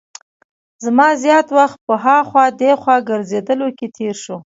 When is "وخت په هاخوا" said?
1.57-2.45